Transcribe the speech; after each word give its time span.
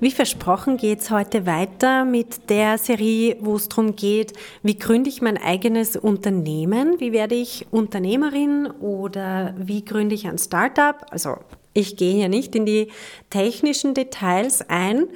Wie 0.00 0.10
versprochen 0.12 0.76
geht 0.76 1.00
es 1.00 1.10
heute 1.10 1.44
weiter 1.44 2.04
mit 2.04 2.50
der 2.50 2.78
Serie, 2.78 3.36
wo 3.40 3.56
es 3.56 3.68
darum 3.68 3.96
geht, 3.96 4.32
wie 4.62 4.78
gründe 4.78 5.10
ich 5.10 5.22
mein 5.22 5.36
eigenes 5.36 5.96
Unternehmen, 5.96 7.00
wie 7.00 7.12
werde 7.12 7.34
ich 7.34 7.66
Unternehmerin 7.70 8.68
oder 8.80 9.54
wie 9.58 9.84
gründe 9.84 10.14
ich 10.14 10.26
ein 10.28 10.38
Startup. 10.38 11.04
Also 11.10 11.38
ich 11.74 11.96
gehe 11.96 12.14
hier 12.14 12.28
nicht 12.28 12.54
in 12.54 12.64
die 12.64 12.92
technischen 13.30 13.94
Details 13.94 14.68
ein. 14.68 15.08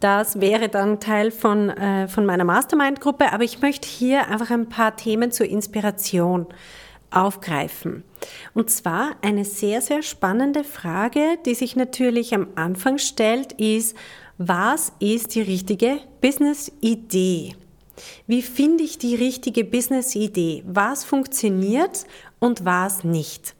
Das 0.00 0.40
wäre 0.40 0.68
dann 0.68 1.00
Teil 1.00 1.30
von, 1.30 1.70
äh, 1.70 2.08
von 2.08 2.26
meiner 2.26 2.44
Mastermind-Gruppe, 2.44 3.32
aber 3.32 3.44
ich 3.44 3.62
möchte 3.62 3.88
hier 3.88 4.28
einfach 4.28 4.50
ein 4.50 4.68
paar 4.68 4.96
Themen 4.96 5.30
zur 5.30 5.46
Inspiration 5.46 6.46
aufgreifen. 7.10 8.02
Und 8.52 8.70
zwar 8.70 9.12
eine 9.22 9.44
sehr, 9.44 9.80
sehr 9.80 10.02
spannende 10.02 10.64
Frage, 10.64 11.38
die 11.46 11.54
sich 11.54 11.76
natürlich 11.76 12.34
am 12.34 12.48
Anfang 12.56 12.98
stellt, 12.98 13.52
ist, 13.52 13.96
was 14.38 14.92
ist 14.98 15.34
die 15.34 15.42
richtige 15.42 15.98
Business-Idee? 16.20 17.54
Wie 18.26 18.42
finde 18.42 18.82
ich 18.82 18.98
die 18.98 19.14
richtige 19.14 19.64
Business-Idee? 19.64 20.64
Was 20.66 21.04
funktioniert 21.04 22.04
und 22.40 22.64
was 22.64 23.04
nicht? 23.04 23.54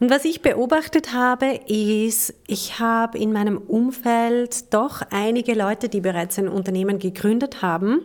Und 0.00 0.10
was 0.10 0.24
ich 0.24 0.42
beobachtet 0.42 1.12
habe, 1.12 1.60
ist, 1.66 2.34
ich 2.46 2.78
habe 2.78 3.18
in 3.18 3.32
meinem 3.32 3.58
Umfeld 3.58 4.72
doch 4.72 5.02
einige 5.10 5.54
Leute, 5.54 5.88
die 5.88 6.00
bereits 6.00 6.38
ein 6.38 6.48
Unternehmen 6.48 6.98
gegründet 6.98 7.62
haben. 7.62 8.04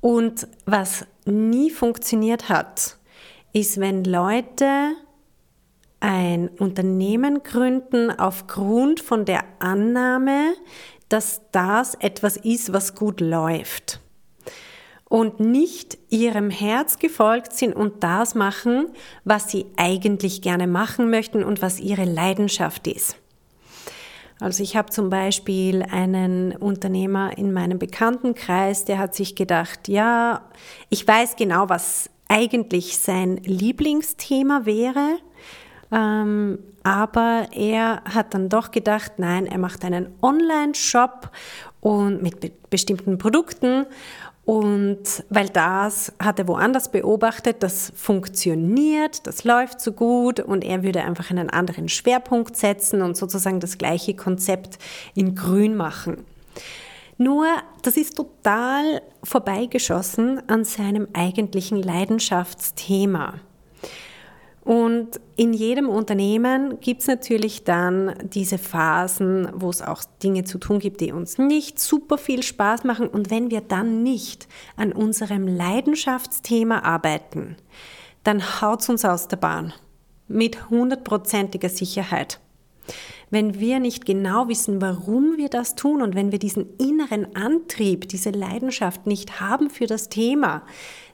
Und 0.00 0.46
was 0.66 1.06
nie 1.24 1.70
funktioniert 1.70 2.48
hat, 2.50 2.98
ist, 3.52 3.80
wenn 3.80 4.04
Leute 4.04 4.92
ein 6.00 6.48
Unternehmen 6.48 7.42
gründen 7.42 8.10
aufgrund 8.10 9.00
von 9.00 9.24
der 9.24 9.44
Annahme, 9.58 10.54
dass 11.08 11.42
das 11.52 11.94
etwas 11.94 12.36
ist, 12.36 12.72
was 12.72 12.94
gut 12.94 13.20
läuft 13.20 14.00
und 15.08 15.38
nicht 15.38 15.98
ihrem 16.10 16.50
Herz 16.50 16.98
gefolgt 16.98 17.52
sind 17.52 17.74
und 17.74 18.02
das 18.02 18.34
machen, 18.34 18.88
was 19.24 19.50
sie 19.50 19.66
eigentlich 19.76 20.42
gerne 20.42 20.66
machen 20.66 21.10
möchten 21.10 21.44
und 21.44 21.62
was 21.62 21.78
ihre 21.78 22.04
Leidenschaft 22.04 22.86
ist. 22.86 23.16
Also 24.40 24.62
ich 24.62 24.76
habe 24.76 24.90
zum 24.90 25.08
Beispiel 25.08 25.82
einen 25.82 26.52
Unternehmer 26.52 27.38
in 27.38 27.52
meinem 27.52 27.78
Bekanntenkreis, 27.78 28.84
der 28.84 28.98
hat 28.98 29.14
sich 29.14 29.34
gedacht, 29.34 29.88
ja, 29.88 30.42
ich 30.90 31.06
weiß 31.06 31.36
genau, 31.36 31.68
was 31.68 32.10
eigentlich 32.28 32.98
sein 32.98 33.36
Lieblingsthema 33.36 34.62
wäre, 34.64 35.18
ähm, 35.92 36.58
aber 36.82 37.48
er 37.52 38.02
hat 38.04 38.34
dann 38.34 38.48
doch 38.48 38.70
gedacht, 38.70 39.12
nein, 39.18 39.46
er 39.46 39.58
macht 39.58 39.84
einen 39.84 40.14
Online-Shop 40.22 41.30
und 41.80 42.22
mit 42.22 42.40
be 42.40 42.52
bestimmten 42.70 43.18
Produkten. 43.18 43.86
Und 44.44 45.24
weil 45.28 45.48
das 45.48 46.12
hat 46.20 46.38
er 46.38 46.46
woanders 46.46 46.92
beobachtet, 46.92 47.64
das 47.64 47.92
funktioniert, 47.96 49.26
das 49.26 49.42
läuft 49.42 49.80
so 49.80 49.90
gut 49.90 50.38
und 50.38 50.62
er 50.62 50.84
würde 50.84 51.02
einfach 51.02 51.32
einen 51.32 51.50
anderen 51.50 51.88
Schwerpunkt 51.88 52.56
setzen 52.56 53.02
und 53.02 53.16
sozusagen 53.16 53.58
das 53.58 53.76
gleiche 53.76 54.14
Konzept 54.14 54.78
in 55.16 55.34
grün 55.34 55.74
machen. 55.76 56.24
Nur, 57.18 57.46
das 57.82 57.96
ist 57.96 58.16
total 58.16 59.02
vorbeigeschossen 59.24 60.48
an 60.48 60.64
seinem 60.64 61.08
eigentlichen 61.12 61.82
Leidenschaftsthema. 61.82 63.34
Und 64.66 65.20
in 65.36 65.52
jedem 65.52 65.88
Unternehmen 65.88 66.80
gibt 66.80 67.02
es 67.02 67.06
natürlich 67.06 67.62
dann 67.62 68.16
diese 68.24 68.58
Phasen, 68.58 69.48
wo 69.54 69.70
es 69.70 69.80
auch 69.80 70.02
Dinge 70.24 70.42
zu 70.42 70.58
tun 70.58 70.80
gibt, 70.80 71.00
die 71.00 71.12
uns 71.12 71.38
nicht 71.38 71.78
super 71.78 72.18
viel 72.18 72.42
Spaß 72.42 72.82
machen. 72.82 73.06
Und 73.06 73.30
wenn 73.30 73.52
wir 73.52 73.60
dann 73.60 74.02
nicht 74.02 74.48
an 74.74 74.90
unserem 74.90 75.46
Leidenschaftsthema 75.46 76.80
arbeiten, 76.80 77.54
dann 78.24 78.60
haut 78.60 78.80
es 78.80 78.88
uns 78.88 79.04
aus 79.04 79.28
der 79.28 79.36
Bahn. 79.36 79.72
Mit 80.26 80.68
hundertprozentiger 80.68 81.68
Sicherheit. 81.68 82.40
Wenn 83.30 83.60
wir 83.60 83.78
nicht 83.78 84.04
genau 84.04 84.48
wissen, 84.48 84.82
warum 84.82 85.36
wir 85.36 85.48
das 85.48 85.76
tun 85.76 86.02
und 86.02 86.16
wenn 86.16 86.32
wir 86.32 86.40
diesen 86.40 86.76
inneren 86.78 87.36
Antrieb, 87.36 88.08
diese 88.08 88.30
Leidenschaft 88.30 89.06
nicht 89.06 89.38
haben 89.40 89.70
für 89.70 89.86
das 89.86 90.08
Thema, 90.08 90.62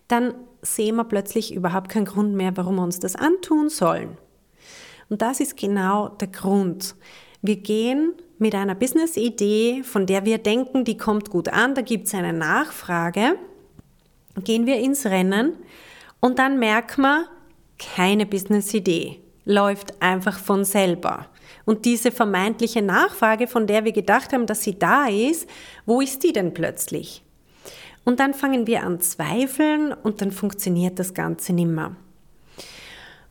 dann 0.08 0.32
sehen 0.62 0.96
wir 0.96 1.04
plötzlich 1.04 1.54
überhaupt 1.54 1.88
keinen 1.88 2.06
Grund 2.06 2.34
mehr, 2.34 2.56
warum 2.56 2.76
wir 2.76 2.84
uns 2.84 3.00
das 3.00 3.16
antun 3.16 3.68
sollen. 3.68 4.16
Und 5.10 5.20
das 5.20 5.40
ist 5.40 5.56
genau 5.56 6.08
der 6.08 6.28
Grund. 6.28 6.94
Wir 7.42 7.56
gehen 7.56 8.14
mit 8.38 8.54
einer 8.54 8.74
Business-Idee, 8.74 9.82
von 9.82 10.06
der 10.06 10.24
wir 10.24 10.38
denken, 10.38 10.84
die 10.84 10.96
kommt 10.96 11.30
gut 11.30 11.48
an, 11.48 11.74
da 11.74 11.82
gibt 11.82 12.06
es 12.06 12.14
eine 12.14 12.32
Nachfrage, 12.32 13.36
gehen 14.42 14.66
wir 14.66 14.78
ins 14.78 15.04
Rennen 15.04 15.56
und 16.20 16.38
dann 16.38 16.58
merken 16.58 17.02
wir, 17.02 17.26
keine 17.78 18.26
Business-Idee, 18.26 19.20
läuft 19.44 20.00
einfach 20.00 20.38
von 20.38 20.64
selber. 20.64 21.26
Und 21.64 21.84
diese 21.84 22.10
vermeintliche 22.10 22.82
Nachfrage, 22.82 23.46
von 23.46 23.66
der 23.66 23.84
wir 23.84 23.92
gedacht 23.92 24.32
haben, 24.32 24.46
dass 24.46 24.62
sie 24.62 24.78
da 24.78 25.06
ist, 25.06 25.48
wo 25.84 26.00
ist 26.00 26.22
die 26.22 26.32
denn 26.32 26.54
plötzlich? 26.54 27.22
Und 28.04 28.20
dann 28.20 28.34
fangen 28.34 28.66
wir 28.66 28.82
an 28.82 29.00
zweifeln 29.00 29.92
und 29.92 30.20
dann 30.20 30.32
funktioniert 30.32 30.98
das 30.98 31.14
Ganze 31.14 31.52
nimmer. 31.52 31.96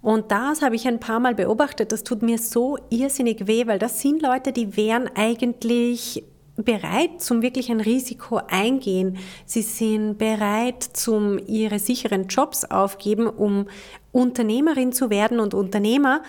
Und 0.01 0.31
das 0.31 0.61
habe 0.61 0.75
ich 0.75 0.87
ein 0.87 0.99
paar 0.99 1.19
Mal 1.19 1.35
beobachtet. 1.35 1.91
Das 1.91 2.03
tut 2.03 2.21
mir 2.21 2.37
so 2.39 2.77
irrsinnig 2.89 3.47
weh, 3.47 3.67
weil 3.67 3.79
das 3.79 4.01
sind 4.01 4.21
Leute, 4.21 4.51
die 4.51 4.75
wären 4.75 5.09
eigentlich 5.15 6.23
bereit 6.55 7.21
zum 7.21 7.41
wirklich 7.41 7.69
ein 7.71 7.81
Risiko 7.81 8.41
eingehen. 8.47 9.17
Sie 9.45 9.61
sind 9.61 10.17
bereit 10.17 10.83
zum 10.83 11.39
ihre 11.47 11.79
sicheren 11.79 12.27
Jobs 12.27 12.65
aufgeben, 12.65 13.27
um 13.27 13.67
Unternehmerin 14.11 14.91
zu 14.91 15.09
werden 15.09 15.39
und 15.39 15.53
Unternehmer, 15.53 16.23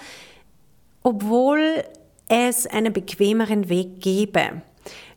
obwohl 1.02 1.82
es 2.28 2.66
einen 2.66 2.92
bequemeren 2.92 3.68
Weg 3.68 4.00
gäbe. 4.00 4.62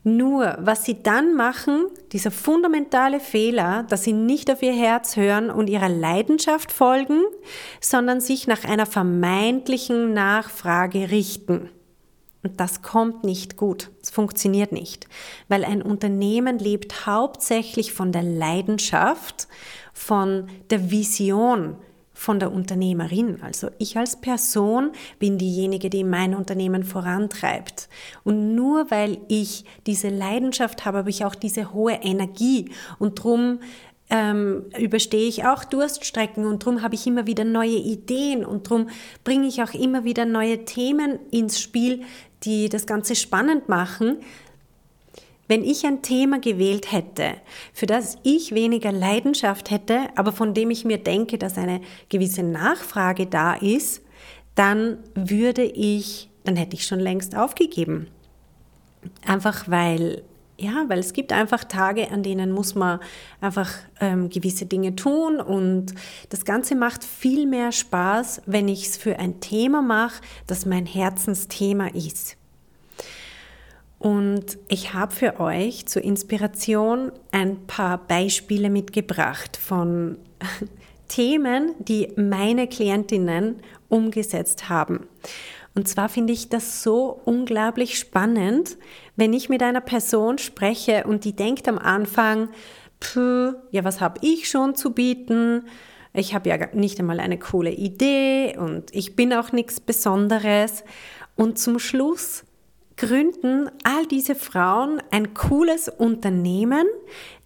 Nur, 0.07 0.55
was 0.59 0.85
sie 0.85 1.01
dann 1.01 1.33
machen, 1.33 1.87
dieser 2.11 2.29
fundamentale 2.29 3.19
Fehler, 3.19 3.87
dass 3.89 4.03
sie 4.03 4.13
nicht 4.13 4.51
auf 4.51 4.61
ihr 4.61 4.71
Herz 4.71 5.15
hören 5.15 5.49
und 5.49 5.67
ihrer 5.67 5.89
Leidenschaft 5.89 6.71
folgen, 6.71 7.23
sondern 7.81 8.21
sich 8.21 8.45
nach 8.45 8.65
einer 8.65 8.85
vermeintlichen 8.85 10.13
Nachfrage 10.13 11.09
richten. 11.09 11.71
Und 12.43 12.59
das 12.59 12.83
kommt 12.83 13.23
nicht 13.23 13.57
gut. 13.57 13.89
Es 14.03 14.11
funktioniert 14.11 14.71
nicht, 14.71 15.07
weil 15.47 15.65
ein 15.65 15.81
Unternehmen 15.81 16.59
lebt 16.59 17.07
hauptsächlich 17.07 17.91
von 17.91 18.11
der 18.11 18.21
Leidenschaft, 18.21 19.47
von 19.91 20.49
der 20.69 20.91
Vision, 20.91 21.77
von 22.15 22.39
der 22.39 22.51
Unternehmerin. 22.51 23.41
Also 23.43 23.69
ich 23.77 23.97
als 23.97 24.19
Person 24.19 24.91
bin 25.19 25.37
diejenige, 25.37 25.91
die 25.91 26.03
mein 26.03 26.33
Unternehmen 26.33 26.83
vorantreibt. 26.83 27.89
Und 28.23 28.55
nur 28.55 28.89
weil 28.89 29.19
ich 29.27 29.65
diese 29.85 30.09
Leidenschaft 30.09 30.85
habe, 30.85 30.99
habe 30.99 31.09
ich 31.11 31.25
auch 31.25 31.35
diese 31.35 31.73
hohe 31.73 31.93
Energie. 31.93 32.71
Und 32.97 33.19
darum 33.19 33.59
ähm, 34.09 34.63
überstehe 34.77 35.27
ich 35.27 35.45
auch 35.45 35.65
Durststrecken 35.65 36.45
und 36.45 36.63
darum 36.63 36.81
habe 36.81 36.95
ich 36.95 37.05
immer 37.07 37.27
wieder 37.27 37.43
neue 37.43 37.77
Ideen 37.77 38.45
und 38.45 38.69
darum 38.69 38.89
bringe 39.23 39.47
ich 39.47 39.61
auch 39.63 39.73
immer 39.73 40.03
wieder 40.03 40.25
neue 40.25 40.63
Themen 40.63 41.19
ins 41.31 41.59
Spiel, 41.59 42.03
die 42.43 42.69
das 42.69 42.85
Ganze 42.85 43.15
spannend 43.15 43.67
machen, 43.67 44.17
wenn 45.47 45.63
ich 45.63 45.85
ein 45.85 46.01
Thema 46.01 46.39
gewählt 46.39 46.91
hätte, 46.91 47.35
für 47.73 47.85
das 47.85 48.17
ich 48.23 48.53
weniger 48.53 48.91
Leidenschaft 48.91 49.69
hätte, 49.69 50.09
aber 50.15 50.31
von 50.31 50.53
dem 50.53 50.71
ich 50.71 50.85
mir 50.85 50.97
denke, 50.97 51.37
dass 51.37 51.57
eine 51.57 51.81
gewisse 52.09 52.43
Nachfrage 52.43 53.27
da 53.27 53.53
ist, 53.53 54.01
dann 54.55 54.97
würde 55.13 55.63
ich, 55.63 56.29
dann 56.43 56.55
hätte 56.55 56.75
ich 56.75 56.87
schon 56.87 56.99
längst 56.99 57.35
aufgegeben. 57.35 58.07
Einfach 59.25 59.69
weil, 59.69 60.23
ja, 60.57 60.85
weil 60.87 60.99
es 60.99 61.13
gibt 61.13 61.31
einfach 61.31 61.63
Tage, 61.65 62.09
an 62.09 62.23
denen 62.23 62.51
muss 62.51 62.73
man 62.73 62.99
einfach 63.39 63.71
ähm, 63.99 64.29
gewisse 64.29 64.65
Dinge 64.65 64.95
tun 64.95 65.39
und 65.39 65.93
das 66.29 66.45
Ganze 66.45 66.75
macht 66.75 67.03
viel 67.03 67.45
mehr 67.45 67.71
Spaß, 67.71 68.41
wenn 68.47 68.67
ich 68.67 68.87
es 68.87 68.97
für 68.97 69.19
ein 69.19 69.41
Thema 69.41 69.81
mache, 69.83 70.21
das 70.47 70.65
mein 70.65 70.87
Herzensthema 70.87 71.87
ist. 71.87 72.37
Und 74.05 74.59
ich 74.67 74.93
habe 74.93 75.11
für 75.11 75.39
euch 75.39 75.87
zur 75.87 76.03
Inspiration 76.03 77.11
ein 77.31 77.65
paar 77.65 77.97
Beispiele 77.97 78.69
mitgebracht 78.69 79.57
von 79.57 80.19
Themen, 81.07 81.73
die 81.79 82.09
meine 82.15 82.67
Klientinnen 82.67 83.55
umgesetzt 83.89 84.69
haben. 84.69 85.07
Und 85.73 85.87
zwar 85.87 86.07
finde 86.07 86.33
ich 86.33 86.49
das 86.49 86.83
so 86.83 87.19
unglaublich 87.25 87.97
spannend, 87.97 88.77
wenn 89.15 89.33
ich 89.33 89.49
mit 89.49 89.63
einer 89.63 89.81
Person 89.81 90.37
spreche 90.37 91.05
und 91.07 91.25
die 91.25 91.35
denkt 91.35 91.67
am 91.67 91.79
Anfang, 91.79 92.49
ja, 93.71 93.83
was 93.83 94.01
habe 94.01 94.19
ich 94.21 94.47
schon 94.47 94.75
zu 94.75 94.91
bieten? 94.91 95.63
Ich 96.13 96.35
habe 96.35 96.49
ja 96.49 96.59
nicht 96.73 96.99
einmal 96.99 97.19
eine 97.19 97.39
coole 97.39 97.71
Idee 97.71 98.55
und 98.55 98.93
ich 98.93 99.15
bin 99.15 99.33
auch 99.33 99.51
nichts 99.51 99.79
Besonderes. 99.79 100.83
Und 101.35 101.57
zum 101.57 101.79
Schluss 101.79 102.44
gründen 102.97 103.69
all 103.83 104.05
diese 104.05 104.35
Frauen 104.35 105.01
ein 105.11 105.33
cooles 105.33 105.89
Unternehmen, 105.89 106.85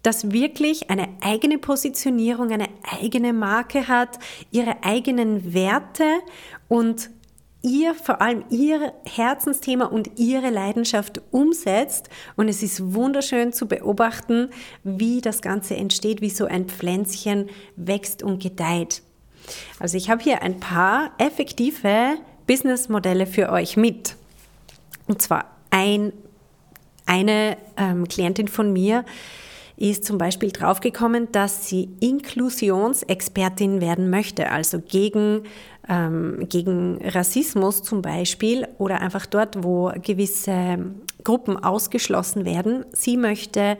das 0.02 0.30
wirklich 0.30 0.90
eine 0.90 1.08
eigene 1.20 1.58
Positionierung, 1.58 2.50
eine 2.50 2.68
eigene 3.00 3.32
Marke 3.32 3.88
hat, 3.88 4.18
ihre 4.50 4.84
eigenen 4.84 5.52
Werte 5.52 6.04
und 6.68 7.10
ihr 7.62 7.94
vor 7.94 8.22
allem 8.22 8.44
ihr 8.50 8.92
Herzensthema 9.04 9.86
und 9.86 10.18
ihre 10.18 10.50
Leidenschaft 10.50 11.20
umsetzt. 11.30 12.08
Und 12.36 12.48
es 12.48 12.62
ist 12.62 12.94
wunderschön 12.94 13.52
zu 13.52 13.66
beobachten, 13.66 14.50
wie 14.82 15.20
das 15.20 15.42
Ganze 15.42 15.76
entsteht, 15.76 16.20
wie 16.20 16.30
so 16.30 16.46
ein 16.46 16.68
Pflänzchen 16.68 17.50
wächst 17.76 18.22
und 18.22 18.42
gedeiht. 18.42 19.02
Also 19.78 19.96
ich 19.96 20.10
habe 20.10 20.22
hier 20.22 20.42
ein 20.42 20.60
paar 20.60 21.12
effektive 21.18 22.14
Businessmodelle 22.46 23.26
für 23.26 23.50
euch 23.50 23.76
mit. 23.76 24.16
Und 25.10 25.20
zwar 25.20 25.46
ein, 25.70 26.12
eine 27.04 27.56
ähm, 27.76 28.06
Klientin 28.06 28.46
von 28.46 28.72
mir 28.72 29.04
ist 29.76 30.04
zum 30.04 30.18
Beispiel 30.18 30.52
draufgekommen, 30.52 31.32
dass 31.32 31.68
sie 31.68 31.88
Inklusionsexpertin 31.98 33.80
werden 33.80 34.08
möchte, 34.08 34.52
also 34.52 34.78
gegen, 34.78 35.42
ähm, 35.88 36.46
gegen 36.48 37.00
Rassismus 37.04 37.82
zum 37.82 38.02
Beispiel 38.02 38.68
oder 38.78 39.00
einfach 39.00 39.26
dort, 39.26 39.64
wo 39.64 39.90
gewisse 40.00 40.78
Gruppen 41.24 41.56
ausgeschlossen 41.56 42.44
werden. 42.44 42.84
Sie 42.92 43.16
möchte 43.16 43.78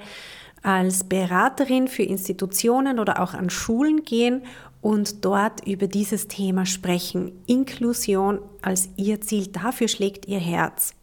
als 0.62 1.04
Beraterin 1.04 1.86
für 1.86 2.02
Institutionen 2.02 2.98
oder 2.98 3.22
auch 3.22 3.34
an 3.34 3.50
Schulen 3.50 4.02
gehen 4.02 4.42
und 4.80 5.24
dort 5.24 5.64
über 5.64 5.86
dieses 5.86 6.26
Thema 6.26 6.66
sprechen. 6.66 7.30
Inklusion 7.46 8.40
als 8.62 8.88
ihr 8.96 9.20
Ziel, 9.20 9.46
dafür 9.46 9.86
schlägt 9.86 10.26
ihr 10.26 10.40
Herz. 10.40 10.96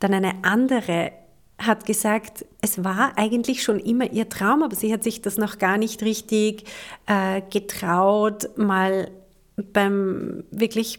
Dann 0.00 0.14
eine 0.14 0.32
andere 0.42 1.12
hat 1.58 1.86
gesagt, 1.86 2.44
es 2.60 2.82
war 2.82 3.12
eigentlich 3.16 3.62
schon 3.62 3.78
immer 3.78 4.12
ihr 4.12 4.28
Traum, 4.28 4.62
aber 4.62 4.74
sie 4.74 4.92
hat 4.92 5.04
sich 5.04 5.22
das 5.22 5.38
noch 5.38 5.58
gar 5.58 5.78
nicht 5.78 6.02
richtig 6.02 6.64
äh, 7.06 7.42
getraut, 7.50 8.50
mal 8.56 9.10
beim 9.56 10.44
wirklich 10.50 10.98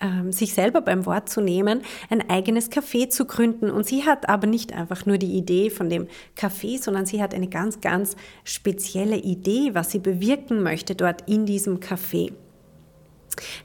ähm, 0.00 0.32
sich 0.32 0.54
selber 0.54 0.80
beim 0.80 1.06
Wort 1.06 1.28
zu 1.28 1.40
nehmen, 1.40 1.82
ein 2.10 2.28
eigenes 2.28 2.70
Café 2.70 3.08
zu 3.08 3.26
gründen. 3.26 3.70
Und 3.70 3.86
sie 3.86 4.04
hat 4.04 4.28
aber 4.28 4.46
nicht 4.46 4.72
einfach 4.72 5.06
nur 5.06 5.18
die 5.18 5.36
Idee 5.36 5.70
von 5.70 5.88
dem 5.88 6.08
Café, 6.36 6.82
sondern 6.82 7.06
sie 7.06 7.22
hat 7.22 7.34
eine 7.34 7.48
ganz, 7.48 7.80
ganz 7.80 8.16
spezielle 8.44 9.16
Idee, 9.16 9.74
was 9.74 9.90
sie 9.90 10.00
bewirken 10.00 10.62
möchte 10.62 10.94
dort 10.94 11.28
in 11.28 11.46
diesem 11.46 11.78
Café. 11.80 12.32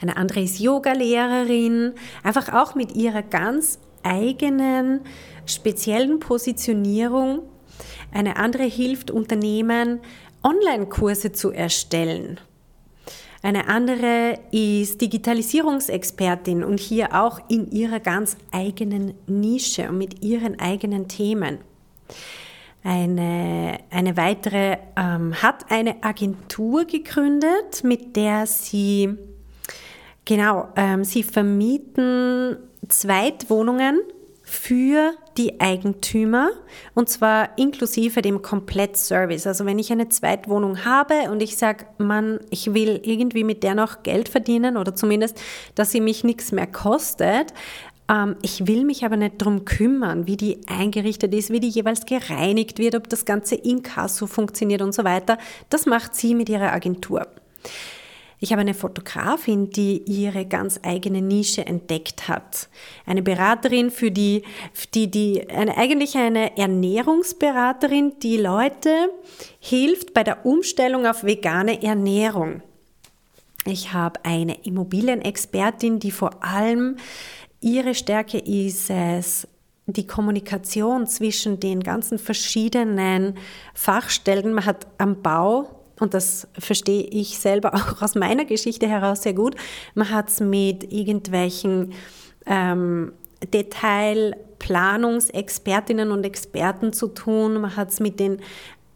Eine 0.02 0.16
andere 0.16 0.42
ist 0.42 0.60
Yoga-Lehrerin, 0.60 1.94
einfach 2.24 2.54
auch 2.54 2.76
mit 2.76 2.96
ihrer 2.96 3.24
ganz 3.24 3.80
eigenen 4.08 5.02
speziellen 5.46 6.20
Positionierung. 6.20 7.42
Eine 8.12 8.38
andere 8.38 8.64
hilft 8.64 9.12
Unternehmen, 9.12 10.00
Online-Kurse 10.44 11.32
zu 11.32 11.52
erstellen. 11.52 12.40
Eine 13.44 13.68
andere 13.68 14.40
ist 14.52 15.00
Digitalisierungsexpertin 15.00 16.64
und 16.64 16.80
hier 16.80 17.14
auch 17.14 17.40
in 17.50 17.70
ihrer 17.72 18.00
ganz 18.00 18.36
eigenen 18.52 19.14
Nische 19.28 19.90
und 19.90 19.98
mit 19.98 20.24
ihren 20.24 20.60
eigenen 20.60 21.08
Themen. 21.08 21.60
Eine, 22.84 23.80
eine 23.90 24.18
weitere 24.18 24.78
ähm, 24.96 25.34
hat 25.42 25.70
eine 25.70 26.04
Agentur 26.04 26.86
gegründet, 26.86 27.84
mit 27.84 28.16
der 28.16 28.48
sie, 28.48 29.16
genau, 30.26 30.70
ähm, 30.76 31.04
sie 31.04 31.24
vermieten 31.24 32.58
Zweitwohnungen 32.90 34.00
für 34.44 35.14
die 35.38 35.60
Eigentümer 35.60 36.52
und 36.96 37.10
zwar 37.10 37.58
inklusive 37.58 38.22
dem 38.22 38.42
Komplettservice. 38.42 39.46
Also 39.46 39.66
wenn 39.66 39.78
ich 39.78 39.92
eine 39.92 40.08
Zweitwohnung 40.08 40.86
habe 40.86 41.30
und 41.30 41.44
ich 41.44 41.58
sage, 41.58 41.86
Mann, 41.98 42.40
ich 42.50 42.74
will 42.74 43.02
irgendwie 43.04 43.44
mit 43.44 43.62
der 43.64 43.76
noch 43.76 44.04
Geld 44.04 44.30
verdienen 44.30 44.78
oder 44.78 44.96
zumindest, 44.96 45.40
dass 45.76 45.92
sie 45.92 46.00
mich 46.00 46.24
nichts 46.24 46.54
mehr 46.54 46.66
kostet, 46.66 47.54
ähm, 48.10 48.38
ich 48.42 48.68
will 48.68 48.86
mich 48.86 49.04
aber 49.04 49.18
nicht 49.18 49.42
darum 49.42 49.66
kümmern, 49.66 50.28
wie 50.28 50.38
die 50.38 50.62
eingerichtet 50.68 51.34
ist, 51.34 51.50
wie 51.50 51.60
die 51.60 51.70
jeweils 51.70 52.06
gereinigt 52.06 52.80
wird, 52.80 52.96
ob 52.96 53.10
das 53.10 53.26
ganze 53.26 53.56
Inkasso 53.56 54.28
funktioniert 54.28 54.82
und 54.82 54.94
so 54.94 55.04
weiter. 55.04 55.38
Das 55.70 55.86
macht 55.86 56.16
sie 56.16 56.36
mit 56.36 56.50
ihrer 56.50 56.72
Agentur. 56.72 57.28
Ich 58.40 58.52
habe 58.52 58.62
eine 58.62 58.76
Fotografin, 58.76 59.72
die 59.72 60.04
ihre 60.06 60.46
ganz 60.46 60.80
eigene 60.84 61.24
Nische 61.24 61.66
entdeckt 61.66 62.28
hat. 62.28 62.70
Eine 63.08 63.24
Beraterin 63.24 63.90
für 63.90 64.12
die, 64.12 64.44
die, 64.94 65.10
die 65.10 65.50
eine, 65.50 65.76
eigentlich 65.76 66.16
eine 66.16 66.56
Ernährungsberaterin, 66.56 68.20
die 68.22 68.38
Leute 68.38 69.10
hilft 69.60 70.14
bei 70.14 70.24
der 70.24 70.46
Umstellung 70.46 71.08
auf 71.08 71.24
vegane 71.24 71.82
Ernährung. 71.82 72.62
Ich 73.66 73.92
habe 73.92 74.24
eine 74.24 74.64
Immobilienexpertin, 74.66 76.00
die 76.00 76.12
vor 76.12 76.44
allem 76.44 76.98
ihre 77.60 77.96
Stärke 77.96 78.38
ist 78.38 78.92
es, 78.92 79.48
die 79.88 80.06
Kommunikation 80.06 81.08
zwischen 81.08 81.60
den 81.60 81.82
ganzen 81.82 82.20
verschiedenen 82.20 83.36
Fachstellen. 83.74 84.54
Man 84.54 84.66
hat 84.66 84.86
am 85.00 85.22
Bau 85.22 85.77
und 86.00 86.14
das 86.14 86.48
verstehe 86.58 87.04
ich 87.04 87.38
selber 87.40 87.76
auch 87.76 88.02
aus 88.02 88.16
meiner 88.16 88.46
Geschichte 88.46 88.88
heraus 88.88 89.24
sehr 89.24 89.34
gut, 89.34 89.58
man 89.96 90.10
hat 90.10 90.30
es 90.30 90.40
mit 90.40 90.90
irgendwelchen 90.92 91.92
ähm, 92.46 93.12
Detailplanungsexpertinnen 93.54 96.12
und 96.12 96.26
Experten 96.26 96.94
zu 96.94 97.10
tun, 97.10 97.60
man 97.62 97.76
hat 97.76 97.92
es 97.92 98.00
mit 98.00 98.20
den 98.20 98.40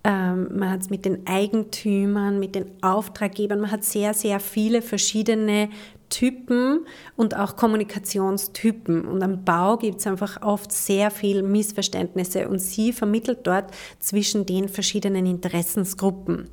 ähm, 0.03 0.57
man 0.57 0.71
hat 0.71 0.81
es 0.81 0.89
mit 0.89 1.05
den 1.05 1.27
Eigentümern, 1.27 2.39
mit 2.39 2.55
den 2.55 2.71
Auftraggebern, 2.81 3.59
man 3.59 3.69
hat 3.69 3.83
sehr, 3.83 4.15
sehr 4.15 4.39
viele 4.39 4.81
verschiedene 4.81 5.69
Typen 6.11 6.85
und 7.15 7.35
auch 7.35 7.55
Kommunikationstypen. 7.55 9.05
Und 9.05 9.23
am 9.23 9.43
Bau 9.43 9.77
gibt 9.77 9.99
es 9.99 10.07
einfach 10.07 10.43
oft 10.43 10.71
sehr 10.71 11.09
viel 11.09 11.41
Missverständnisse 11.41 12.47
und 12.47 12.59
sie 12.59 12.93
vermittelt 12.93 13.39
dort 13.43 13.71
zwischen 13.99 14.45
den 14.45 14.69
verschiedenen 14.69 15.25
Interessensgruppen. 15.25 16.49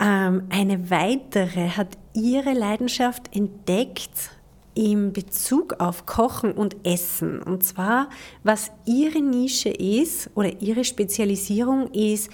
Ähm, 0.00 0.44
eine 0.50 0.90
weitere 0.90 1.68
hat 1.68 1.98
ihre 2.14 2.52
Leidenschaft 2.52 3.34
entdeckt 3.34 4.30
im 4.74 5.12
Bezug 5.12 5.74
auf 5.80 6.06
Kochen 6.06 6.52
und 6.52 6.86
Essen. 6.86 7.42
Und 7.42 7.62
zwar, 7.62 8.08
was 8.42 8.70
ihre 8.86 9.20
Nische 9.20 9.68
ist 9.68 10.30
oder 10.34 10.62
ihre 10.62 10.84
Spezialisierung 10.84 11.90
ist, 11.92 12.30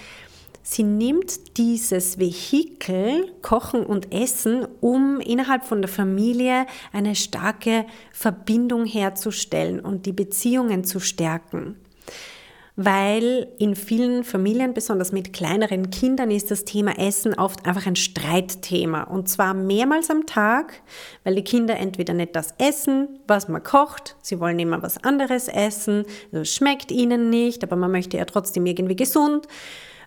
sie 0.62 0.84
nimmt 0.84 1.56
dieses 1.58 2.18
Vehikel 2.18 3.32
Kochen 3.42 3.84
und 3.84 4.14
Essen, 4.14 4.66
um 4.80 5.18
innerhalb 5.20 5.64
von 5.64 5.82
der 5.82 5.88
Familie 5.88 6.66
eine 6.92 7.16
starke 7.16 7.86
Verbindung 8.12 8.84
herzustellen 8.84 9.80
und 9.80 10.06
die 10.06 10.12
Beziehungen 10.12 10.84
zu 10.84 11.00
stärken 11.00 11.76
weil 12.80 13.49
in 13.58 13.75
vielen 13.75 14.23
Familien, 14.23 14.73
besonders 14.73 15.11
mit 15.11 15.32
kleineren 15.32 15.90
Kindern, 15.90 16.30
ist 16.30 16.52
das 16.52 16.64
Thema 16.64 16.97
Essen 16.97 17.35
oft 17.35 17.66
einfach 17.66 17.88
ein 17.88 17.97
Streitthema. 17.97 19.02
Und 19.02 19.28
zwar 19.28 19.52
mehrmals 19.52 20.11
am 20.11 20.26
Tag, 20.26 20.80
weil 21.25 21.35
die 21.35 21.42
Kinder 21.42 21.76
entweder 21.76 22.14
nicht 22.14 22.37
das 22.37 22.54
essen, 22.58 23.18
was 23.26 23.49
man 23.49 23.64
kocht, 23.64 24.14
sie 24.23 24.38
wollen 24.38 24.61
immer 24.61 24.80
was 24.80 25.02
anderes 25.02 25.49
essen, 25.49 26.04
es 26.30 26.54
schmeckt 26.54 26.92
ihnen 26.92 27.30
nicht, 27.30 27.64
aber 27.64 27.75
man 27.75 27.90
möchte 27.90 28.16
ja 28.16 28.25
trotzdem 28.26 28.64
irgendwie 28.64 28.94
gesund 28.94 29.49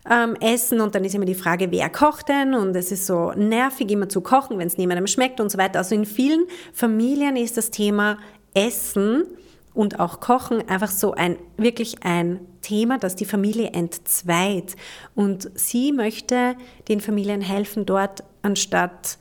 ähm, 0.09 0.37
essen 0.39 0.79
und 0.79 0.95
dann 0.95 1.03
ist 1.03 1.13
immer 1.13 1.25
die 1.25 1.35
Frage, 1.35 1.71
wer 1.71 1.89
kocht 1.89 2.29
denn 2.29 2.53
und 2.53 2.73
es 2.77 2.93
ist 2.93 3.05
so 3.05 3.33
nervig 3.33 3.91
immer 3.91 4.07
zu 4.07 4.21
kochen, 4.21 4.57
wenn 4.59 4.67
es 4.67 4.77
niemandem 4.77 5.07
schmeckt 5.07 5.41
und 5.41 5.51
so 5.51 5.57
weiter. 5.57 5.79
Also 5.79 5.93
in 5.93 6.05
vielen 6.05 6.45
Familien 6.71 7.35
ist 7.35 7.57
das 7.57 7.69
Thema 7.69 8.17
Essen 8.53 9.25
und 9.73 9.99
auch 9.99 10.19
Kochen 10.19 10.67
einfach 10.67 10.91
so 10.91 11.13
ein, 11.13 11.37
wirklich 11.57 12.03
ein 12.03 12.39
Thema, 12.61 12.97
das 12.97 13.15
die 13.15 13.25
Familie 13.25 13.69
entzweit. 13.69 14.75
Und 15.15 15.49
sie 15.55 15.91
möchte 15.91 16.55
den 16.87 17.01
Familien 17.01 17.41
helfen, 17.41 17.85
dort 17.85 18.23
anstatt 18.41 19.17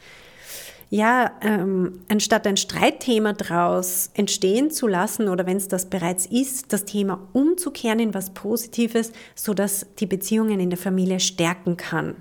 ja, 0.93 1.31
ähm, 1.43 2.01
anstatt 2.09 2.49
ein 2.49 2.57
Streitthema 2.57 3.33
daraus 3.33 4.11
entstehen 4.15 4.73
zu 4.73 4.89
lassen 4.89 5.29
oder 5.29 5.47
wenn 5.47 5.57
es 5.57 5.69
das 5.69 5.87
bereits 5.87 6.27
ist, 6.27 6.73
das 6.73 6.85
Thema 6.85 7.29
umzukehren 7.33 8.01
in 8.01 8.13
was 8.13 8.31
Positives, 8.31 9.13
sodass 9.37 9.87
die 10.01 10.07
Beziehungen 10.07 10.59
in 10.59 10.69
der 10.69 10.79
Familie 10.79 11.21
stärken 11.21 11.77
kann. 11.77 12.17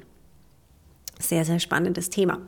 Sehr, 1.21 1.43
sehr 1.43 1.59
spannendes 1.59 2.09
Thema. 2.09 2.39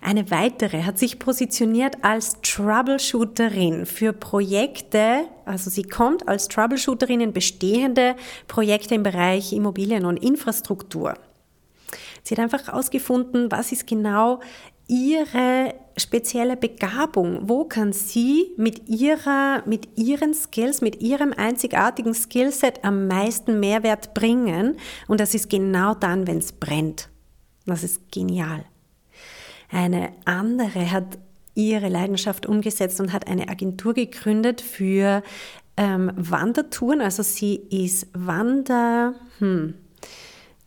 Eine 0.00 0.30
weitere 0.30 0.84
hat 0.84 0.96
sich 0.96 1.18
positioniert 1.18 1.96
als 2.02 2.40
Troubleshooterin 2.40 3.84
für 3.84 4.12
Projekte, 4.12 5.24
also 5.44 5.70
sie 5.70 5.82
kommt 5.82 6.28
als 6.28 6.46
Troubleshooterin 6.46 7.20
in 7.20 7.32
bestehende 7.32 8.14
Projekte 8.46 8.94
im 8.94 9.02
Bereich 9.02 9.52
Immobilien 9.52 10.04
und 10.04 10.18
Infrastruktur. 10.18 11.14
Sie 12.22 12.36
hat 12.36 12.38
einfach 12.38 12.68
herausgefunden, 12.68 13.50
was 13.50 13.72
ist 13.72 13.88
genau 13.88 14.38
ihre 14.86 15.74
spezielle 15.96 16.56
Begabung? 16.56 17.48
Wo 17.48 17.64
kann 17.64 17.92
sie 17.92 18.52
mit 18.56 18.88
ihrer, 18.88 19.62
mit 19.66 19.98
ihren 19.98 20.32
Skills, 20.32 20.80
mit 20.80 21.02
ihrem 21.02 21.32
einzigartigen 21.32 22.14
Skillset 22.14 22.84
am 22.84 23.08
meisten 23.08 23.58
Mehrwert 23.58 24.14
bringen? 24.14 24.76
Und 25.08 25.18
das 25.18 25.34
ist 25.34 25.50
genau 25.50 25.94
dann, 25.94 26.28
wenn 26.28 26.38
es 26.38 26.52
brennt. 26.52 27.08
Das 27.66 27.84
ist 27.84 28.10
genial. 28.10 28.64
Eine 29.70 30.12
andere 30.24 30.90
hat 30.90 31.18
ihre 31.54 31.88
Leidenschaft 31.88 32.46
umgesetzt 32.46 33.00
und 33.00 33.12
hat 33.12 33.26
eine 33.26 33.48
Agentur 33.48 33.94
gegründet 33.94 34.60
für 34.60 35.22
ähm, 35.76 36.12
Wandertouren. 36.16 37.00
Also 37.00 37.22
sie 37.22 37.56
ist 37.56 38.08
Wander, 38.12 39.14
hm, 39.38 39.74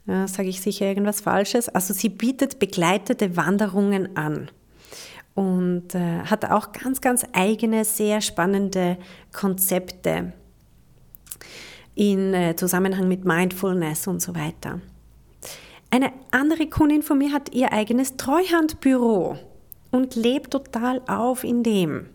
ja, 0.08 0.28
sage 0.28 0.50
ich 0.50 0.62
sicher 0.62 0.86
irgendwas 0.86 1.22
Falsches. 1.22 1.70
Also 1.70 1.94
sie 1.94 2.10
bietet 2.10 2.60
begleitete 2.60 3.36
Wanderungen 3.36 4.16
an 4.16 4.50
und 5.34 5.96
äh, 5.96 6.20
hat 6.24 6.46
auch 6.46 6.72
ganz, 6.72 7.02
ganz 7.02 7.26
eigene, 7.34 7.86
sehr 7.86 8.22
spannende 8.22 8.98
Konzepte 9.34 10.34
in 11.96 12.34
äh, 12.34 12.56
Zusammenhang 12.56 13.08
mit 13.08 13.26
Mindfulness 13.26 14.08
und 14.08 14.22
so 14.22 14.36
weiter. 14.36 14.82
Eine 15.96 16.12
andere 16.32 16.68
Kundin 16.68 17.04
von 17.04 17.20
mir 17.20 17.32
hat 17.32 17.56
ihr 17.56 17.72
eigenes 17.72 18.18
Treuhandbüro 18.18 19.38
und 19.92 20.16
lebt 20.18 20.52
total 20.52 21.02
auf 21.08 21.46
in 21.46 21.64
dem. 21.64 22.08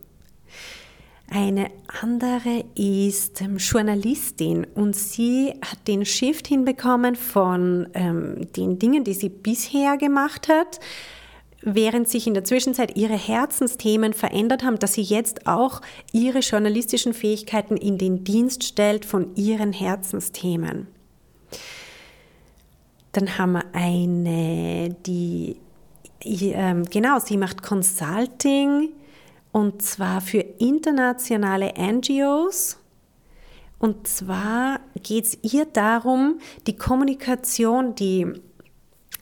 Eine 1.31 1.71
andere 2.03 2.67
ist 2.75 3.41
ähm, 3.41 3.57
Journalistin 3.57 4.67
und 4.75 4.95
sie 4.95 5.55
hat 5.63 5.89
den 5.89 6.05
Shift 6.05 6.47
hinbekommen 6.47 7.17
von 7.17 7.89
ähm, 7.95 8.53
den 8.55 8.79
Dingen, 8.79 9.03
die 9.03 9.15
sie 9.15 9.31
bisher 9.31 9.97
gemacht 9.97 10.49
hat, 10.49 10.79
während 11.63 12.07
sich 12.07 12.27
in 12.27 12.35
der 12.35 12.45
Zwischenzeit 12.45 12.99
ihre 12.99 13.17
Herzensthemen 13.17 14.13
verändert 14.13 14.63
haben, 14.63 14.79
dass 14.79 14.93
sie 14.93 15.01
jetzt 15.01 15.47
auch 15.47 15.81
ihre 16.13 16.41
journalistischen 16.41 17.15
Fähigkeiten 17.15 17.79
in 17.79 17.97
den 17.97 18.25
Dienst 18.25 18.63
stellt 18.63 19.07
von 19.07 19.35
ihren 19.37 19.73
Herzensthemen. 19.73 20.87
Dann 23.13 23.39
haben 23.39 23.53
wir 23.53 23.65
eine, 23.73 24.95
die, 25.07 25.57
ähm, 26.25 26.85
genau, 26.85 27.19
sie 27.19 27.37
macht 27.37 27.63
Consulting 27.63 28.91
und 29.53 29.83
zwar 29.83 30.21
für 30.21 30.41
internationale 30.41 31.73
NGOs. 31.77 32.79
Und 33.79 34.07
zwar 34.07 34.81
geht 35.03 35.25
es 35.25 35.39
ihr 35.55 35.65
darum, 35.65 36.39
die 36.67 36.77
Kommunikation, 36.77 37.95
die 37.95 38.27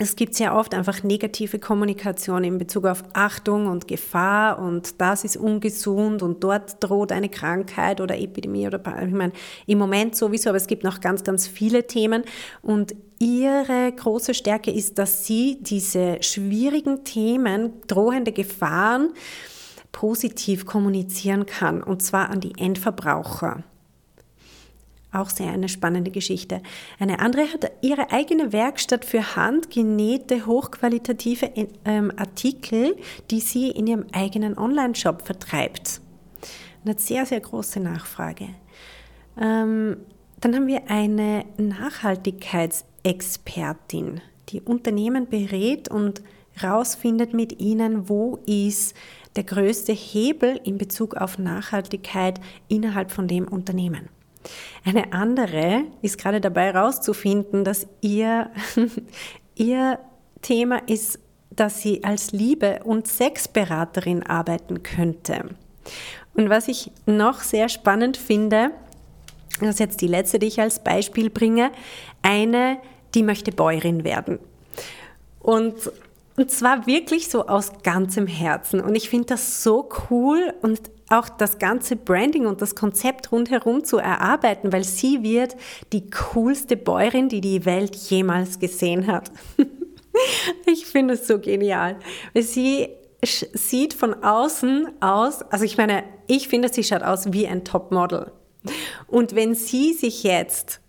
es 0.00 0.14
gibt 0.14 0.34
sehr 0.34 0.54
oft 0.54 0.74
einfach 0.74 1.02
negative 1.02 1.58
Kommunikation 1.58 2.44
in 2.44 2.56
Bezug 2.56 2.86
auf 2.86 3.02
Achtung 3.14 3.66
und 3.66 3.88
Gefahr 3.88 4.60
und 4.60 5.00
das 5.00 5.24
ist 5.24 5.36
ungesund 5.36 6.22
und 6.22 6.44
dort 6.44 6.76
droht 6.82 7.10
eine 7.10 7.28
Krankheit 7.28 8.00
oder 8.00 8.16
Epidemie 8.16 8.68
oder 8.68 8.80
ich 9.04 9.12
meine 9.12 9.32
im 9.66 9.78
Moment 9.78 10.14
sowieso, 10.14 10.50
aber 10.50 10.56
es 10.56 10.68
gibt 10.68 10.84
noch 10.84 11.00
ganz, 11.00 11.24
ganz 11.24 11.48
viele 11.48 11.86
Themen 11.88 12.22
und 12.62 12.94
ihre 13.18 13.90
große 13.90 14.34
Stärke 14.34 14.70
ist, 14.70 14.98
dass 14.98 15.26
sie 15.26 15.58
diese 15.60 16.22
schwierigen 16.22 17.02
Themen, 17.02 17.72
drohende 17.88 18.30
Gefahren 18.30 19.12
positiv 19.90 20.64
kommunizieren 20.64 21.44
kann 21.44 21.82
und 21.82 22.02
zwar 22.02 22.30
an 22.30 22.38
die 22.38 22.52
Endverbraucher. 22.56 23.64
Auch 25.10 25.30
sehr 25.30 25.50
eine 25.50 25.70
spannende 25.70 26.10
Geschichte. 26.10 26.60
Eine 26.98 27.20
andere 27.20 27.50
hat 27.52 27.70
ihre 27.80 28.12
eigene 28.12 28.52
Werkstatt 28.52 29.06
für 29.06 29.36
handgenähte, 29.36 30.44
hochqualitative 30.44 31.50
ähm, 31.86 32.12
Artikel, 32.16 32.94
die 33.30 33.40
sie 33.40 33.70
in 33.70 33.86
ihrem 33.86 34.04
eigenen 34.12 34.58
Online-Shop 34.58 35.22
vertreibt. 35.22 36.02
Hat 36.86 37.00
sehr, 37.00 37.24
sehr 37.26 37.40
große 37.40 37.80
Nachfrage. 37.80 38.48
Ähm, 39.38 39.96
dann 40.40 40.54
haben 40.54 40.66
wir 40.66 40.88
eine 40.88 41.44
Nachhaltigkeitsexpertin, 41.56 44.20
die 44.50 44.60
Unternehmen 44.60 45.26
berät 45.28 45.90
und 45.90 46.22
herausfindet 46.52 47.32
mit 47.34 47.60
ihnen, 47.60 48.08
wo 48.08 48.38
ist 48.46 48.94
der 49.36 49.44
größte 49.44 49.92
Hebel 49.92 50.58
in 50.64 50.78
Bezug 50.78 51.14
auf 51.16 51.38
Nachhaltigkeit 51.38 52.40
innerhalb 52.68 53.10
von 53.10 53.28
dem 53.28 53.48
Unternehmen. 53.48 54.08
Eine 54.84 55.12
andere 55.12 55.84
ist 56.02 56.18
gerade 56.18 56.40
dabei 56.40 56.72
herauszufinden, 56.72 57.64
dass 57.64 57.86
ihr, 58.00 58.50
ihr 59.54 59.98
Thema 60.42 60.78
ist, 60.88 61.18
dass 61.50 61.82
sie 61.82 62.04
als 62.04 62.32
Liebe- 62.32 62.80
und 62.84 63.08
Sexberaterin 63.08 64.22
arbeiten 64.22 64.82
könnte. 64.82 65.50
Und 66.34 66.50
was 66.50 66.68
ich 66.68 66.92
noch 67.06 67.40
sehr 67.40 67.68
spannend 67.68 68.16
finde, 68.16 68.70
das 69.60 69.70
ist 69.70 69.80
jetzt 69.80 70.00
die 70.00 70.06
letzte, 70.06 70.38
die 70.38 70.46
ich 70.46 70.60
als 70.60 70.82
Beispiel 70.82 71.30
bringe, 71.30 71.72
eine, 72.22 72.78
die 73.14 73.22
möchte 73.22 73.50
Bäuerin 73.50 74.04
werden. 74.04 74.38
Und, 75.40 75.74
und 76.36 76.50
zwar 76.50 76.86
wirklich 76.86 77.28
so 77.28 77.46
aus 77.46 77.72
ganzem 77.82 78.26
Herzen. 78.26 78.80
Und 78.80 78.94
ich 78.94 79.08
finde 79.08 79.26
das 79.26 79.62
so 79.62 79.88
cool 80.10 80.54
und 80.62 80.90
auch 81.10 81.28
das 81.28 81.58
ganze 81.58 81.96
Branding 81.96 82.46
und 82.46 82.60
das 82.60 82.74
Konzept 82.74 83.32
rundherum 83.32 83.84
zu 83.84 83.98
erarbeiten, 83.98 84.72
weil 84.72 84.84
sie 84.84 85.22
wird 85.22 85.56
die 85.92 86.10
coolste 86.10 86.76
Bäuerin, 86.76 87.28
die 87.28 87.40
die 87.40 87.64
Welt 87.64 87.96
jemals 87.96 88.58
gesehen 88.58 89.06
hat. 89.06 89.30
ich 90.66 90.86
finde 90.86 91.14
es 91.14 91.26
so 91.26 91.38
genial. 91.38 91.96
Sie 92.34 92.88
sieht 93.22 93.94
von 93.94 94.22
außen 94.22 94.88
aus, 95.00 95.42
also 95.42 95.64
ich 95.64 95.76
meine, 95.76 96.04
ich 96.26 96.48
finde, 96.48 96.72
sie 96.72 96.84
schaut 96.84 97.02
aus 97.02 97.32
wie 97.32 97.46
ein 97.48 97.64
Topmodel. 97.64 98.32
Und 99.06 99.34
wenn 99.34 99.54
sie 99.54 99.94
sich 99.94 100.22
jetzt 100.22 100.80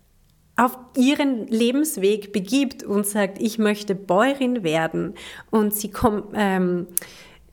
auf 0.56 0.76
ihren 0.96 1.46
Lebensweg 1.46 2.32
begibt 2.32 2.82
und 2.82 3.06
sagt, 3.06 3.40
ich 3.40 3.58
möchte 3.58 3.94
Bäuerin 3.94 4.62
werden 4.62 5.14
und 5.50 5.72
sie 5.72 5.90
kommt, 5.90 6.26
ähm, 6.34 6.86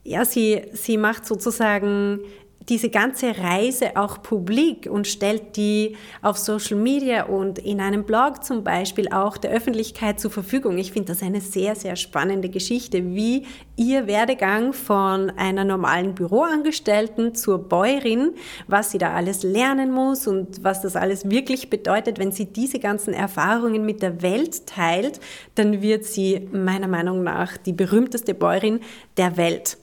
ja, 0.04 0.24
sie, 0.24 0.62
sie 0.72 0.98
macht 0.98 1.26
sozusagen 1.26 2.20
diese 2.68 2.90
ganze 2.90 3.38
Reise 3.38 3.96
auch 3.96 4.22
publik 4.22 4.88
und 4.90 5.06
stellt 5.06 5.56
die 5.56 5.96
auf 6.20 6.36
Social 6.36 6.76
Media 6.76 7.24
und 7.24 7.58
in 7.58 7.80
einem 7.80 8.04
Blog 8.04 8.44
zum 8.44 8.62
Beispiel 8.62 9.08
auch 9.08 9.38
der 9.38 9.50
Öffentlichkeit 9.50 10.20
zur 10.20 10.30
Verfügung. 10.30 10.76
Ich 10.76 10.92
finde 10.92 11.12
das 11.12 11.22
eine 11.22 11.40
sehr, 11.40 11.74
sehr 11.74 11.96
spannende 11.96 12.50
Geschichte, 12.50 13.14
wie 13.14 13.46
ihr 13.76 14.06
Werdegang 14.06 14.72
von 14.74 15.30
einer 15.30 15.64
normalen 15.64 16.14
Büroangestellten 16.14 17.34
zur 17.34 17.68
Bäuerin, 17.68 18.34
was 18.66 18.90
sie 18.90 18.98
da 18.98 19.14
alles 19.14 19.42
lernen 19.42 19.90
muss 19.90 20.26
und 20.26 20.62
was 20.62 20.82
das 20.82 20.96
alles 20.96 21.30
wirklich 21.30 21.70
bedeutet, 21.70 22.18
wenn 22.18 22.32
sie 22.32 22.46
diese 22.46 22.78
ganzen 22.80 23.14
Erfahrungen 23.14 23.86
mit 23.86 24.02
der 24.02 24.20
Welt 24.20 24.66
teilt, 24.66 25.20
dann 25.54 25.80
wird 25.80 26.04
sie 26.04 26.48
meiner 26.52 26.88
Meinung 26.88 27.22
nach 27.22 27.56
die 27.56 27.72
berühmteste 27.72 28.34
Bäuerin 28.34 28.80
der 29.16 29.36
Welt. 29.36 29.78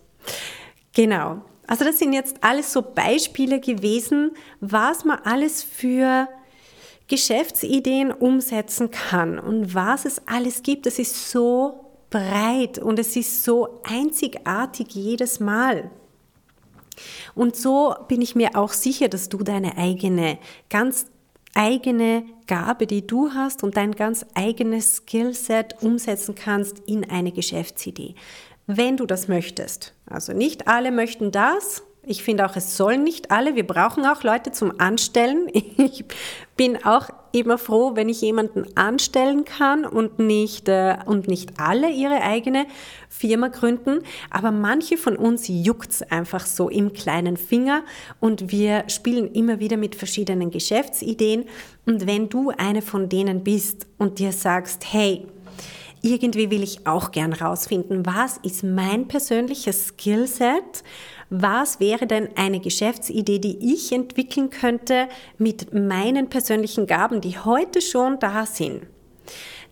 Genau. 0.94 1.42
Also 1.68 1.86
das 1.86 2.00
sind 2.00 2.14
jetzt 2.14 2.44
alles 2.44 2.72
so 2.72 2.82
Beispiele 2.82 3.60
gewesen, 3.60 4.32
was 4.60 5.04
man 5.06 5.20
alles 5.24 5.64
für 5.64 6.28
Geschäftsideen 7.08 8.12
umsetzen 8.12 8.92
kann 8.92 9.40
und 9.40 9.74
was 9.74 10.06
es 10.06 10.22
alles 10.28 10.64
gibt. 10.64 10.88
Es 10.88 11.00
ist 11.00 11.32
so 11.32 11.86
breit 12.10 12.80
und 12.80 13.00
es 13.00 13.16
ist 13.16 13.44
so 13.44 13.82
einzigartig 13.84 14.94
jedes 14.94 15.40
Mal. 15.40 15.90
Und 17.34 17.56
so 17.56 17.94
bin 18.08 18.22
ich 18.22 18.36
mir 18.36 18.56
auch 18.56 18.72
sicher, 18.72 19.10
dass 19.10 19.30
du 19.30 19.40
deine 19.40 19.78
eigene, 19.78 20.38
ganz 20.70 21.08
eigene 21.54 22.26
Gabe, 22.48 22.88
die 22.88 23.06
du 23.06 23.34
hast 23.34 23.64
und 23.64 23.76
dein 23.76 23.94
ganz 23.94 24.26
eigenes 24.34 24.98
Skillset 24.98 25.82
umsetzen 25.82 26.36
kannst 26.36 26.80
in 26.86 27.10
eine 27.10 27.32
Geschäftsidee 27.32 28.16
wenn 28.68 28.98
du 28.98 29.06
das 29.06 29.28
möchtest. 29.28 29.94
Also 30.06 30.34
nicht 30.34 30.68
alle 30.68 30.92
möchten 30.92 31.32
das. 31.32 31.84
Ich 32.08 32.24
finde 32.24 32.46
auch, 32.46 32.56
es 32.56 32.78
sollen 32.78 33.04
nicht 33.04 33.32
alle. 33.32 33.56
Wir 33.56 33.66
brauchen 33.66 34.06
auch 34.06 34.22
Leute 34.24 34.52
zum 34.52 34.80
Anstellen. 34.80 35.48
Ich 35.78 36.06
bin 36.58 36.86
auch 36.86 37.10
immer 37.34 37.58
froh, 37.58 37.96
wenn 37.96 38.08
ich 38.08 38.22
jemanden 38.22 38.66
anstellen 38.78 39.44
kann 39.44 39.86
und 39.86 40.20
nicht, 40.20 40.70
äh, 40.70 40.98
und 41.06 41.28
nicht 41.28 41.60
alle 41.60 41.90
ihre 41.90 42.22
eigene 42.22 42.66
Firma 43.10 43.50
gründen. 43.50 44.00
Aber 44.30 44.52
manche 44.52 44.98
von 44.98 45.18
uns 45.18 45.48
juckt 45.50 45.92
es 45.92 46.02
einfach 46.02 46.46
so 46.46 46.70
im 46.70 46.94
kleinen 46.94 47.36
Finger 47.36 47.84
und 48.22 48.52
wir 48.52 48.86
spielen 48.88 49.34
immer 49.34 49.60
wieder 49.60 49.76
mit 49.76 49.96
verschiedenen 49.96 50.50
Geschäftsideen. 50.50 51.46
Und 51.86 52.08
wenn 52.08 52.30
du 52.30 52.52
eine 52.52 52.82
von 52.82 53.10
denen 53.10 53.44
bist 53.44 53.86
und 53.98 54.20
dir 54.20 54.32
sagst, 54.32 54.86
hey, 54.94 55.28
irgendwie 56.06 56.52
will 56.52 56.62
ich 56.62 56.86
auch 56.86 57.12
gern 57.12 57.34
rausfinden, 57.34 58.06
was 58.06 58.38
ist 58.38 58.64
mein 58.64 59.08
persönliches 59.08 59.88
Skillset? 59.88 60.84
Was 61.32 61.80
wäre 61.80 62.06
denn 62.06 62.30
eine 62.36 62.60
Geschäftsidee, 62.60 63.40
die 63.40 63.74
ich 63.74 63.92
entwickeln 63.92 64.52
könnte 64.52 65.08
mit 65.40 65.74
meinen 65.74 66.30
persönlichen 66.30 66.86
Gaben, 66.86 67.22
die 67.22 67.40
heute 67.40 67.82
schon 67.82 68.20
da 68.20 68.46
sind? 68.46 68.84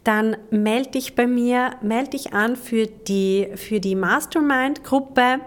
Dann 0.03 0.35
melde 0.49 0.91
dich 0.91 1.13
bei 1.13 1.27
mir, 1.27 1.75
melde 1.81 2.11
dich 2.11 2.33
an 2.33 2.55
für 2.55 2.87
die, 2.87 3.49
für 3.55 3.79
die 3.79 3.95
Mastermind-Gruppe 3.95 5.39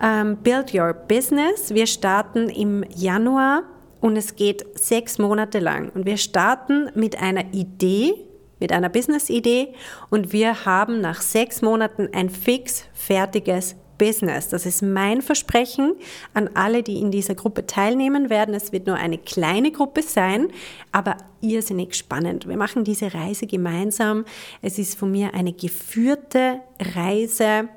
ähm, 0.00 0.36
Build 0.36 0.72
Your 0.72 0.94
Business. 0.94 1.74
Wir 1.74 1.86
starten 1.86 2.48
im 2.48 2.84
Januar 2.94 3.64
und 4.00 4.16
es 4.16 4.36
geht 4.36 4.64
sechs 4.78 5.18
Monate 5.18 5.58
lang. 5.58 5.90
Und 5.90 6.06
wir 6.06 6.16
starten 6.16 6.90
mit 6.94 7.20
einer 7.20 7.52
Idee, 7.52 8.14
mit 8.62 8.72
einer 8.72 8.88
Business-Idee 8.88 9.74
und 10.08 10.32
wir 10.32 10.64
haben 10.64 11.00
nach 11.00 11.20
sechs 11.20 11.60
Monaten 11.60 12.08
ein 12.14 12.30
fix 12.30 12.86
fertiges 12.94 13.76
Business. 13.98 14.48
Das 14.48 14.66
ist 14.66 14.82
mein 14.82 15.20
Versprechen 15.20 15.94
an 16.34 16.50
alle, 16.54 16.82
die 16.82 16.98
in 16.98 17.10
dieser 17.10 17.34
Gruppe 17.34 17.66
teilnehmen 17.66 18.30
werden. 18.30 18.54
Es 18.54 18.72
wird 18.72 18.86
nur 18.86 18.96
eine 18.96 19.18
kleine 19.18 19.70
Gruppe 19.70 20.02
sein, 20.02 20.48
aber 20.90 21.16
irrsinnig 21.40 21.94
spannend. 21.94 22.48
Wir 22.48 22.56
machen 22.56 22.84
diese 22.84 23.12
Reise 23.14 23.46
gemeinsam. 23.46 24.24
Es 24.60 24.78
ist 24.78 24.98
von 24.98 25.10
mir 25.10 25.34
eine 25.34 25.52
geführte 25.52 26.60
Reise. 26.94 27.68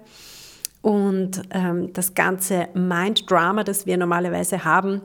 Und 0.81 1.41
ähm, 1.49 1.93
das 1.93 2.13
ganze 2.13 2.69
Mind-Drama, 2.75 3.63
das 3.63 3.85
wir 3.87 3.97
normalerweise 3.97 4.63
haben, 4.65 5.01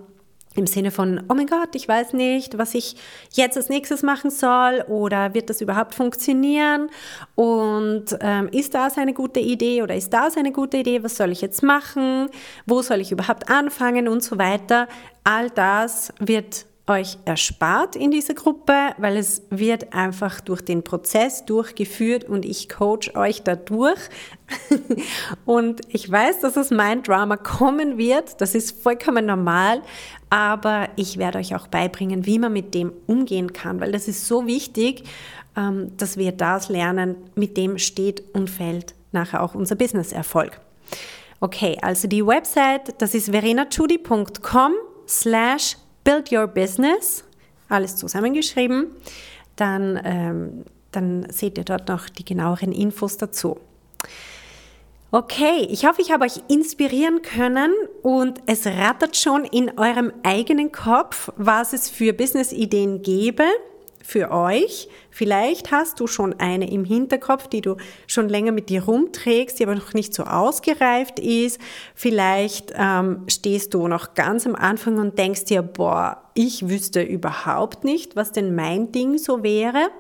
im 0.57 0.66
Sinne 0.66 0.90
von, 0.90 1.23
oh 1.28 1.35
mein 1.35 1.47
Gott, 1.47 1.75
ich 1.75 1.87
weiß 1.87 2.12
nicht, 2.12 2.59
was 2.59 2.75
ich 2.75 2.97
jetzt 3.33 3.57
als 3.57 3.69
nächstes 3.69 4.02
machen 4.02 4.30
soll 4.30 4.85
oder 4.88 5.33
wird 5.33 5.49
das 5.49 5.61
überhaupt 5.61 5.95
funktionieren? 5.95 6.90
Und 7.37 8.16
ähm, 8.21 8.49
ist 8.49 8.75
das 8.75 8.99
eine 8.99 9.14
gute 9.14 9.40
Idee 9.40 9.83
oder 9.83 9.95
ist 9.95 10.12
das 10.12 10.37
eine 10.37 10.50
gute 10.50 10.78
Idee, 10.78 11.04
was 11.04 11.16
soll 11.16 11.30
ich 11.30 11.40
jetzt 11.40 11.62
machen, 11.62 12.28
wo 12.66 12.83
soll 12.83 13.00
ich 13.00 13.12
überhaupt 13.12 13.49
anfangen? 13.49 14.09
Und 14.09 14.25
so 14.25 14.38
weiter. 14.38 14.88
All 15.23 15.50
das 15.50 16.12
wird 16.19 16.66
euch 16.90 17.18
erspart 17.25 17.97
in 17.97 18.11
dieser 18.11 18.35
Gruppe, 18.35 18.75
weil 18.99 19.16
es 19.16 19.42
wird 19.49 19.94
einfach 19.94 20.40
durch 20.40 20.61
den 20.61 20.82
Prozess 20.82 21.44
durchgeführt 21.47 22.25
und 22.25 22.44
ich 22.44 22.68
coach 22.68 23.14
euch 23.14 23.42
dadurch. 23.42 24.00
und 25.47 25.80
ich 25.88 26.11
weiß, 26.11 26.40
dass 26.40 26.56
es 26.56 26.70
mein 26.70 27.02
Drama 27.02 27.37
kommen 27.37 27.97
wird. 27.97 28.40
Das 28.40 28.54
ist 28.54 28.82
vollkommen 28.82 29.26
normal. 29.26 29.82
Aber 30.30 30.88
ich 30.97 31.16
werde 31.16 31.38
euch 31.38 31.54
auch 31.54 31.68
beibringen, 31.68 32.26
wie 32.26 32.38
man 32.38 32.52
mit 32.52 32.75
dem 32.75 32.92
umgehen 33.06 33.52
kann, 33.52 33.80
weil 33.80 33.92
das 33.92 34.09
ist 34.09 34.26
so 34.26 34.47
wichtig, 34.47 35.04
ähm, 35.56 35.92
dass 35.97 36.16
wir 36.16 36.32
das 36.32 36.68
lernen, 36.68 37.16
mit 37.35 37.56
dem 37.56 37.78
steht 37.78 38.23
und 38.35 38.50
fällt 38.50 38.94
nachher 39.12 39.42
auch 39.42 39.54
unser 39.54 39.76
Business-Erfolg. 39.76 40.61
Okay, 41.40 41.78
also 41.82 42.06
die 42.06 42.25
Website, 42.25 43.00
das 43.00 43.14
ist 43.14 43.30
verenachudi.com 43.30 44.73
slash 45.09 45.76
Build 46.04 46.33
Your 46.33 46.47
Business, 46.47 47.25
alles 47.69 47.97
zusammengeschrieben. 47.97 48.88
Dann, 49.57 50.00
ähm, 50.04 50.64
dann 50.92 51.30
seht 51.30 51.59
ihr 51.59 51.64
dort 51.64 51.88
noch 51.88 52.09
die 52.09 52.25
genaueren 52.25 52.73
Infos 52.73 53.16
dazu. 53.16 53.59
Okay, 55.12 55.66
ich 55.69 55.87
hoffe, 55.87 56.02
ich 56.02 56.12
habe 56.12 56.25
euch 56.25 56.40
inspirieren 56.49 57.23
können 57.23 57.73
und 58.02 58.38
es 58.47 58.64
rattert 58.66 59.16
schon 59.16 59.45
in 59.45 59.76
eurem 59.76 60.12
eigenen 60.23 60.71
Kopf, 60.71 61.33
was 61.37 61.73
es 61.73 61.90
für 61.90 62.12
Business-Ideen 62.12 63.02
gäbe 63.02 63.45
für 64.02 64.30
euch. 64.30 64.89
Vielleicht 65.10 65.71
hast 65.71 66.00
du 66.00 66.06
schon 66.06 66.39
eine 66.39 66.71
im 66.71 66.84
Hinterkopf, 66.84 67.49
die 67.49 67.60
du 67.60 67.76
schon 68.06 68.28
länger 68.28 68.52
mit 68.52 68.69
dir 68.69 68.84
rumträgst, 68.84 69.58
die 69.58 69.65
aber 69.65 69.75
noch 69.75 69.95
nicht 69.95 70.15
so 70.15 70.25
ausgereift 70.25 71.19
ist. 71.19 71.60
Vielleicht 71.95 72.73
ähm, 72.76 73.25
stehst 73.28 73.75
du 73.75 73.89
noch 73.89 74.15
ganz 74.15 74.47
am 74.47 74.54
Anfang 74.54 74.99
und 74.99 75.19
denkst 75.19 75.45
dir, 75.45 75.63
boah, 75.63 76.23
ich 76.34 76.69
wüsste 76.69 77.02
überhaupt 77.02 77.84
nicht, 77.84 78.17
was 78.17 78.32
denn 78.32 78.54
mein 78.54 78.93
Ding 78.93 79.19
so 79.19 79.43
wäre. 79.43 79.91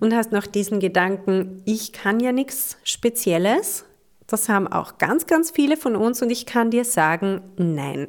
Und 0.00 0.14
hast 0.14 0.32
noch 0.32 0.46
diesen 0.46 0.80
Gedanken, 0.80 1.62
ich 1.64 1.92
kann 1.92 2.18
ja 2.18 2.32
nichts 2.32 2.76
Spezielles, 2.82 3.84
das 4.32 4.48
haben 4.48 4.66
auch 4.66 4.98
ganz, 4.98 5.26
ganz 5.26 5.50
viele 5.50 5.76
von 5.76 5.94
uns 5.94 6.22
und 6.22 6.30
ich 6.30 6.46
kann 6.46 6.70
dir 6.70 6.84
sagen, 6.84 7.42
nein. 7.56 8.08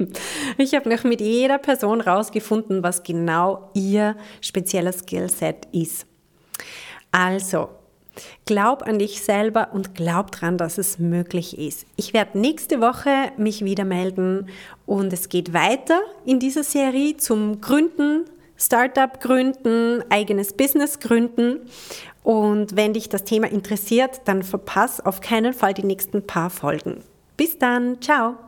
ich 0.58 0.74
habe 0.74 0.88
noch 0.88 1.04
mit 1.04 1.20
jeder 1.20 1.58
Person 1.58 2.00
rausgefunden, 2.00 2.82
was 2.82 3.02
genau 3.02 3.70
ihr 3.74 4.16
spezieller 4.40 4.92
Skillset 4.92 5.68
ist. 5.72 6.06
Also, 7.12 7.68
glaub 8.46 8.82
an 8.82 8.98
dich 8.98 9.22
selber 9.22 9.68
und 9.72 9.94
glaub 9.94 10.30
dran, 10.30 10.58
dass 10.58 10.78
es 10.78 10.98
möglich 10.98 11.58
ist. 11.58 11.86
Ich 11.96 12.14
werde 12.14 12.38
nächste 12.38 12.80
Woche 12.80 13.32
mich 13.36 13.64
wieder 13.64 13.84
melden 13.84 14.48
und 14.86 15.12
es 15.12 15.28
geht 15.28 15.52
weiter 15.52 16.00
in 16.24 16.40
dieser 16.40 16.64
Serie 16.64 17.16
zum 17.16 17.60
Gründen, 17.60 18.24
Startup 18.58 19.20
gründen, 19.20 20.02
eigenes 20.10 20.52
Business 20.52 20.98
gründen. 20.98 21.60
Und 22.22 22.76
wenn 22.76 22.92
dich 22.92 23.08
das 23.08 23.24
Thema 23.24 23.50
interessiert, 23.50 24.22
dann 24.26 24.42
verpass 24.42 25.00
auf 25.00 25.20
keinen 25.20 25.54
Fall 25.54 25.72
die 25.72 25.84
nächsten 25.84 26.26
paar 26.26 26.50
Folgen. 26.50 27.02
Bis 27.36 27.58
dann, 27.58 28.02
ciao! 28.02 28.47